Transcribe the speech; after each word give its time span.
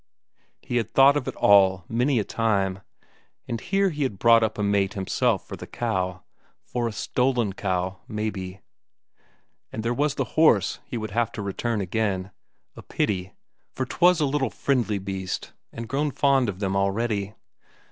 He 0.63 0.77
had 0.77 0.95
thought 0.95 1.15
of 1.15 1.27
it 1.27 1.35
all 1.35 1.85
many 1.87 2.17
a 2.17 2.23
time. 2.23 2.79
And 3.47 3.61
here 3.61 3.91
he 3.91 4.01
had 4.01 4.17
brought 4.17 4.41
up 4.41 4.57
a 4.57 4.63
mate 4.63 4.95
himself 4.95 5.47
for 5.47 5.55
the 5.55 5.67
cow 5.67 6.23
for 6.63 6.87
a 6.87 6.91
stolen 6.91 7.53
cow, 7.53 7.99
maybe! 8.07 8.61
And 9.71 9.83
there 9.83 9.93
was 9.93 10.15
the 10.15 10.23
horse 10.33 10.79
he 10.87 10.97
would 10.97 11.11
have 11.11 11.31
to 11.33 11.43
return 11.43 11.81
again. 11.81 12.31
A 12.75 12.81
pity 12.81 13.33
for 13.75 13.85
'twas 13.85 14.19
a 14.19 14.25
little 14.25 14.49
friendly 14.49 14.97
beast, 14.97 15.53
and 15.71 15.87
grown 15.87 16.09
fond 16.09 16.49
of 16.49 16.57
them 16.57 16.75
already. 16.75 17.35